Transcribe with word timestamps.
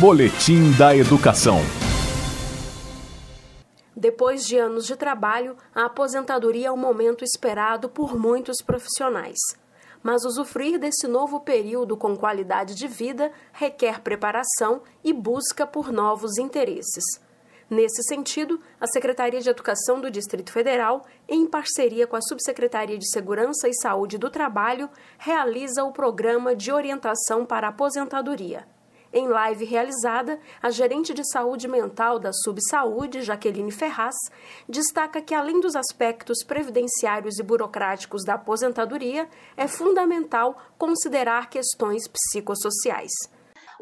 Boletim 0.00 0.72
da 0.78 0.96
Educação. 0.96 1.58
Depois 3.94 4.46
de 4.46 4.56
anos 4.56 4.86
de 4.86 4.96
trabalho, 4.96 5.54
a 5.74 5.84
aposentadoria 5.84 6.68
é 6.68 6.70
o 6.70 6.76
momento 6.78 7.22
esperado 7.22 7.90
por 7.90 8.18
muitos 8.18 8.56
profissionais. 8.64 9.38
Mas 10.02 10.24
usufruir 10.24 10.78
desse 10.78 11.06
novo 11.06 11.40
período 11.40 11.94
com 11.94 12.16
qualidade 12.16 12.74
de 12.74 12.88
vida 12.88 13.30
requer 13.52 14.00
preparação 14.00 14.80
e 15.04 15.12
busca 15.12 15.66
por 15.66 15.92
novos 15.92 16.38
interesses. 16.38 17.04
Nesse 17.68 18.02
sentido, 18.04 18.58
a 18.80 18.86
Secretaria 18.86 19.42
de 19.42 19.50
Educação 19.50 20.00
do 20.00 20.10
Distrito 20.10 20.52
Federal, 20.52 21.04
em 21.28 21.46
parceria 21.46 22.06
com 22.06 22.16
a 22.16 22.22
Subsecretaria 22.22 22.96
de 22.96 23.10
Segurança 23.10 23.68
e 23.68 23.74
Saúde 23.74 24.16
do 24.16 24.30
Trabalho, 24.30 24.88
realiza 25.18 25.84
o 25.84 25.92
Programa 25.92 26.56
de 26.56 26.72
Orientação 26.72 27.44
para 27.44 27.66
a 27.66 27.70
Aposentadoria. 27.70 28.71
Em 29.12 29.28
live 29.28 29.64
realizada, 29.66 30.40
a 30.62 30.70
gerente 30.70 31.12
de 31.12 31.22
saúde 31.30 31.68
mental 31.68 32.18
da 32.18 32.32
Subsaúde, 32.32 33.20
Jaqueline 33.20 33.70
Ferraz, 33.70 34.14
destaca 34.66 35.20
que, 35.20 35.34
além 35.34 35.60
dos 35.60 35.76
aspectos 35.76 36.42
previdenciários 36.42 37.38
e 37.38 37.42
burocráticos 37.42 38.24
da 38.24 38.34
aposentadoria, 38.34 39.28
é 39.54 39.68
fundamental 39.68 40.56
considerar 40.78 41.50
questões 41.50 42.08
psicossociais. 42.08 43.12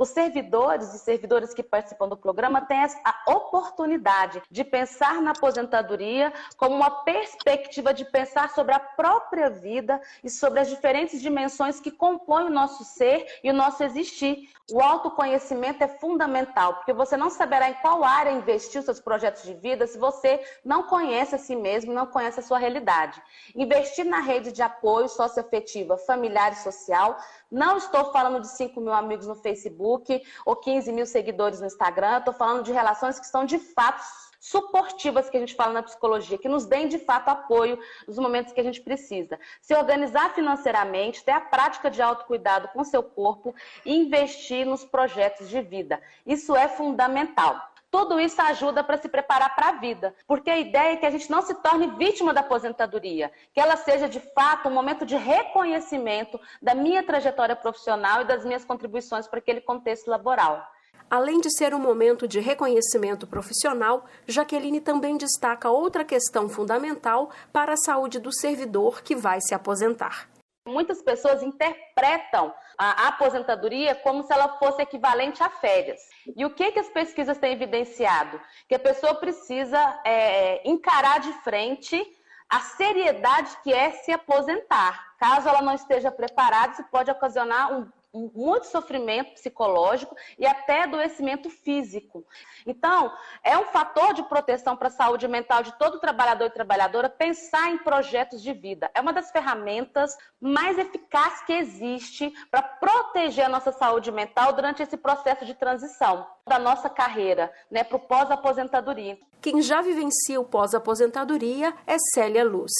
Os 0.00 0.08
servidores 0.08 0.94
e 0.94 0.98
servidoras 0.98 1.52
que 1.52 1.62
participam 1.62 2.08
do 2.08 2.16
programa 2.16 2.62
têm 2.62 2.82
a 2.82 3.30
oportunidade 3.30 4.40
de 4.50 4.64
pensar 4.64 5.20
na 5.20 5.32
aposentadoria 5.32 6.32
como 6.56 6.74
uma 6.74 6.90
perspectiva 7.04 7.92
de 7.92 8.06
pensar 8.06 8.48
sobre 8.48 8.74
a 8.74 8.80
própria 8.80 9.50
vida 9.50 10.00
e 10.24 10.30
sobre 10.30 10.60
as 10.60 10.70
diferentes 10.70 11.20
dimensões 11.20 11.80
que 11.80 11.90
compõem 11.90 12.46
o 12.46 12.50
nosso 12.50 12.82
ser 12.82 13.26
e 13.44 13.50
o 13.50 13.52
nosso 13.52 13.84
existir. 13.84 14.48
O 14.72 14.80
autoconhecimento 14.80 15.84
é 15.84 15.88
fundamental, 15.88 16.76
porque 16.76 16.94
você 16.94 17.14
não 17.14 17.28
saberá 17.28 17.68
em 17.68 17.74
qual 17.74 18.02
área 18.02 18.30
investir 18.30 18.78
os 18.78 18.86
seus 18.86 19.00
projetos 19.00 19.42
de 19.42 19.52
vida 19.52 19.86
se 19.86 19.98
você 19.98 20.42
não 20.64 20.84
conhece 20.84 21.34
a 21.34 21.38
si 21.38 21.54
mesmo, 21.54 21.92
não 21.92 22.06
conhece 22.06 22.40
a 22.40 22.42
sua 22.42 22.56
realidade. 22.56 23.20
Investir 23.54 24.06
na 24.06 24.20
rede 24.20 24.50
de 24.50 24.62
apoio 24.62 25.08
socioafetiva, 25.08 25.98
familiar 25.98 26.52
e 26.52 26.56
social, 26.56 27.18
não 27.50 27.76
estou 27.76 28.12
falando 28.12 28.40
de 28.40 28.48
5 28.48 28.80
mil 28.80 28.92
amigos 28.92 29.26
no 29.26 29.34
Facebook, 29.34 29.89
Facebook 29.90 30.22
ou 30.44 30.56
15 30.56 30.92
mil 30.92 31.06
seguidores 31.06 31.60
no 31.60 31.66
Instagram. 31.66 32.18
Estou 32.18 32.34
falando 32.34 32.64
de 32.64 32.72
relações 32.72 33.18
que 33.18 33.26
são 33.26 33.44
de 33.44 33.58
fato 33.58 34.02
suportivas 34.38 35.28
que 35.28 35.36
a 35.36 35.40
gente 35.40 35.54
fala 35.54 35.74
na 35.74 35.82
psicologia, 35.82 36.38
que 36.38 36.48
nos 36.48 36.64
deem 36.64 36.88
de 36.88 36.98
fato 36.98 37.28
apoio 37.28 37.78
nos 38.08 38.18
momentos 38.18 38.54
que 38.54 38.60
a 38.60 38.64
gente 38.64 38.80
precisa. 38.80 39.38
Se 39.60 39.74
organizar 39.74 40.32
financeiramente, 40.34 41.22
ter 41.22 41.32
a 41.32 41.40
prática 41.40 41.90
de 41.90 42.00
autocuidado 42.00 42.68
com 42.68 42.82
seu 42.82 43.02
corpo 43.02 43.54
e 43.84 43.94
investir 43.94 44.64
nos 44.64 44.82
projetos 44.82 45.50
de 45.50 45.60
vida. 45.60 46.00
Isso 46.24 46.56
é 46.56 46.68
fundamental. 46.68 47.69
Tudo 47.90 48.20
isso 48.20 48.40
ajuda 48.40 48.84
para 48.84 48.96
se 48.96 49.08
preparar 49.08 49.54
para 49.56 49.70
a 49.70 49.72
vida, 49.72 50.14
porque 50.26 50.48
a 50.48 50.58
ideia 50.58 50.92
é 50.92 50.96
que 50.96 51.06
a 51.06 51.10
gente 51.10 51.28
não 51.28 51.42
se 51.42 51.54
torne 51.54 51.88
vítima 51.98 52.32
da 52.32 52.40
aposentadoria, 52.40 53.32
que 53.52 53.60
ela 53.60 53.76
seja 53.76 54.08
de 54.08 54.20
fato 54.32 54.68
um 54.68 54.72
momento 54.72 55.04
de 55.04 55.16
reconhecimento 55.16 56.40
da 56.62 56.72
minha 56.72 57.02
trajetória 57.02 57.56
profissional 57.56 58.22
e 58.22 58.26
das 58.26 58.44
minhas 58.44 58.64
contribuições 58.64 59.26
para 59.26 59.40
aquele 59.40 59.60
contexto 59.60 60.08
laboral. 60.08 60.64
Além 61.10 61.40
de 61.40 61.50
ser 61.50 61.74
um 61.74 61.80
momento 61.80 62.28
de 62.28 62.38
reconhecimento 62.38 63.26
profissional, 63.26 64.04
Jaqueline 64.28 64.80
também 64.80 65.16
destaca 65.16 65.68
outra 65.68 66.04
questão 66.04 66.48
fundamental 66.48 67.30
para 67.52 67.72
a 67.72 67.76
saúde 67.76 68.20
do 68.20 68.32
servidor 68.32 69.02
que 69.02 69.16
vai 69.16 69.40
se 69.40 69.52
aposentar. 69.52 70.28
Muitas 70.70 71.02
pessoas 71.02 71.42
interpretam 71.42 72.54
a 72.78 73.08
aposentadoria 73.08 73.94
como 73.94 74.22
se 74.22 74.32
ela 74.32 74.58
fosse 74.58 74.80
equivalente 74.80 75.42
a 75.42 75.50
férias. 75.50 76.00
E 76.36 76.44
o 76.44 76.50
que, 76.50 76.72
que 76.72 76.78
as 76.78 76.88
pesquisas 76.88 77.38
têm 77.38 77.52
evidenciado? 77.52 78.40
Que 78.68 78.74
a 78.74 78.78
pessoa 78.78 79.14
precisa 79.16 79.78
é, 80.04 80.66
encarar 80.68 81.20
de 81.20 81.32
frente 81.44 82.00
a 82.48 82.60
seriedade 82.60 83.56
que 83.62 83.72
é 83.72 83.92
se 83.92 84.10
aposentar. 84.10 85.14
Caso 85.18 85.48
ela 85.48 85.62
não 85.62 85.74
esteja 85.74 86.10
preparada, 86.10 86.72
isso 86.72 86.84
pode 86.90 87.10
ocasionar 87.10 87.72
um 87.72 87.88
muito 88.12 88.66
sofrimento 88.66 89.34
psicológico 89.34 90.16
e 90.38 90.46
até 90.46 90.82
adoecimento 90.82 91.48
físico. 91.48 92.24
Então, 92.66 93.12
é 93.42 93.56
um 93.56 93.66
fator 93.66 94.12
de 94.14 94.22
proteção 94.24 94.76
para 94.76 94.88
a 94.88 94.92
saúde 94.92 95.28
mental 95.28 95.62
de 95.62 95.72
todo 95.78 96.00
trabalhador 96.00 96.46
e 96.46 96.50
trabalhadora 96.50 97.08
pensar 97.08 97.70
em 97.70 97.78
projetos 97.78 98.42
de 98.42 98.52
vida. 98.52 98.90
É 98.94 99.00
uma 99.00 99.12
das 99.12 99.30
ferramentas 99.30 100.16
mais 100.40 100.78
eficazes 100.78 101.42
que 101.42 101.52
existe 101.52 102.32
para 102.50 102.62
proteger 102.62 103.46
a 103.46 103.48
nossa 103.48 103.72
saúde 103.72 104.10
mental 104.10 104.52
durante 104.52 104.82
esse 104.82 104.96
processo 104.96 105.44
de 105.44 105.54
transição 105.54 106.26
da 106.46 106.58
nossa 106.58 106.90
carreira 106.90 107.52
né, 107.70 107.84
para 107.84 107.96
o 107.96 108.00
pós-aposentadoria. 108.00 109.18
Quem 109.40 109.62
já 109.62 109.80
vivencia 109.80 110.40
o 110.40 110.44
pós-aposentadoria 110.44 111.72
é 111.86 111.96
Célia 112.12 112.44
Luz. 112.44 112.72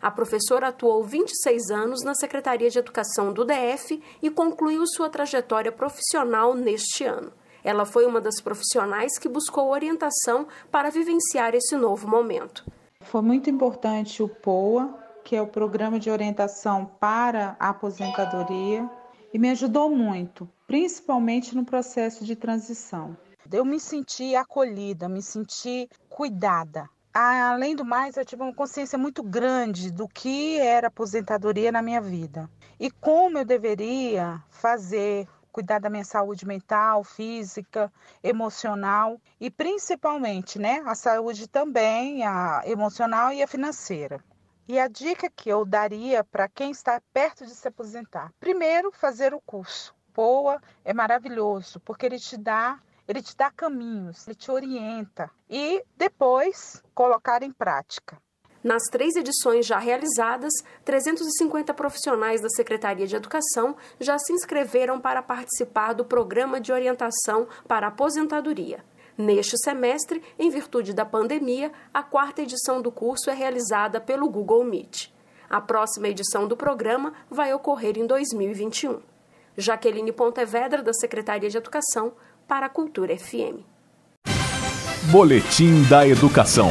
A 0.00 0.10
professora 0.10 0.68
atuou 0.68 1.02
26 1.02 1.70
anos 1.70 2.04
na 2.04 2.14
Secretaria 2.14 2.70
de 2.70 2.78
Educação 2.78 3.32
do 3.32 3.44
DF 3.44 4.00
e 4.22 4.30
concluiu 4.30 4.86
sua 4.86 5.10
trajetória 5.10 5.72
profissional 5.72 6.54
neste 6.54 7.04
ano. 7.04 7.32
Ela 7.64 7.84
foi 7.84 8.06
uma 8.06 8.20
das 8.20 8.40
profissionais 8.40 9.18
que 9.18 9.28
buscou 9.28 9.70
orientação 9.70 10.46
para 10.70 10.90
vivenciar 10.90 11.54
esse 11.54 11.76
novo 11.76 12.06
momento. 12.06 12.64
Foi 13.02 13.20
muito 13.20 13.50
importante 13.50 14.22
o 14.22 14.28
POA, 14.28 14.94
que 15.24 15.34
é 15.34 15.42
o 15.42 15.46
Programa 15.46 15.98
de 15.98 16.10
Orientação 16.10 16.88
para 17.00 17.56
a 17.58 17.70
Aposentadoria, 17.70 18.88
e 19.34 19.38
me 19.38 19.50
ajudou 19.50 19.90
muito, 19.90 20.48
principalmente 20.66 21.54
no 21.56 21.64
processo 21.64 22.24
de 22.24 22.36
transição. 22.36 23.16
Eu 23.50 23.64
me 23.64 23.80
senti 23.80 24.36
acolhida, 24.36 25.08
me 25.08 25.22
senti 25.22 25.88
cuidada 26.08 26.88
além 27.12 27.74
do 27.74 27.84
mais, 27.84 28.16
eu 28.16 28.24
tive 28.24 28.42
uma 28.42 28.54
consciência 28.54 28.98
muito 28.98 29.22
grande 29.22 29.90
do 29.90 30.06
que 30.06 30.58
era 30.58 30.88
aposentadoria 30.88 31.72
na 31.72 31.82
minha 31.82 32.00
vida 32.00 32.48
e 32.78 32.90
como 32.90 33.38
eu 33.38 33.44
deveria 33.44 34.42
fazer, 34.50 35.26
cuidar 35.50 35.80
da 35.80 35.90
minha 35.90 36.04
saúde 36.04 36.46
mental, 36.46 37.02
física, 37.02 37.92
emocional 38.22 39.20
e 39.40 39.50
principalmente, 39.50 40.58
né, 40.58 40.82
a 40.86 40.94
saúde 40.94 41.48
também, 41.48 42.24
a 42.24 42.62
emocional 42.64 43.32
e 43.32 43.42
a 43.42 43.46
financeira. 43.46 44.22
E 44.68 44.78
a 44.78 44.86
dica 44.86 45.30
que 45.30 45.48
eu 45.48 45.64
daria 45.64 46.22
para 46.22 46.46
quem 46.46 46.70
está 46.70 47.00
perto 47.12 47.46
de 47.46 47.54
se 47.54 47.66
aposentar: 47.66 48.30
primeiro, 48.38 48.92
fazer 48.92 49.32
o 49.32 49.40
curso. 49.40 49.94
Boa, 50.14 50.60
é 50.84 50.92
maravilhoso, 50.92 51.80
porque 51.80 52.04
ele 52.04 52.18
te 52.18 52.36
dá 52.36 52.78
ele 53.08 53.22
te 53.22 53.34
dá 53.34 53.50
caminhos, 53.50 54.28
ele 54.28 54.36
te 54.36 54.50
orienta 54.50 55.30
e 55.48 55.82
depois 55.96 56.82
colocar 56.94 57.42
em 57.42 57.50
prática. 57.50 58.20
Nas 58.62 58.82
três 58.90 59.16
edições 59.16 59.64
já 59.64 59.78
realizadas, 59.78 60.52
350 60.84 61.72
profissionais 61.72 62.40
da 62.40 62.50
Secretaria 62.50 63.06
de 63.06 63.16
Educação 63.16 63.76
já 63.98 64.18
se 64.18 64.32
inscreveram 64.32 65.00
para 65.00 65.22
participar 65.22 65.94
do 65.94 66.04
Programa 66.04 66.60
de 66.60 66.70
Orientação 66.70 67.48
para 67.66 67.86
Aposentadoria. 67.86 68.84
Neste 69.16 69.56
semestre, 69.58 70.22
em 70.38 70.50
virtude 70.50 70.92
da 70.92 71.04
pandemia, 71.04 71.72
a 71.94 72.02
quarta 72.02 72.42
edição 72.42 72.82
do 72.82 72.92
curso 72.92 73.30
é 73.30 73.34
realizada 73.34 74.00
pelo 74.00 74.28
Google 74.28 74.64
Meet. 74.64 75.08
A 75.48 75.60
próxima 75.60 76.08
edição 76.08 76.46
do 76.46 76.56
programa 76.56 77.14
vai 77.30 77.54
ocorrer 77.54 77.96
em 77.96 78.06
2021. 78.06 79.00
Jaqueline 79.58 80.12
Pontevedra, 80.12 80.82
da 80.82 80.92
Secretaria 80.92 81.50
de 81.50 81.56
Educação, 81.56 82.12
para 82.46 82.66
a 82.66 82.68
Cultura 82.68 83.18
FM. 83.18 83.60
Boletim 85.10 85.82
da 85.90 86.06
Educação. 86.06 86.70